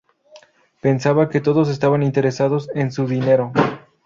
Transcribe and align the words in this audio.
Pensaba 0.81 1.29
que 1.29 1.41
todos 1.41 1.69
estaban 1.69 2.01
interesados 2.01 2.67
en 2.73 2.91
su 2.91 3.05
dinero. 3.05 3.53